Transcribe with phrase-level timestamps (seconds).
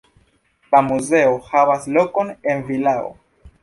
[0.71, 3.19] La muzeo havas lokon en vilao.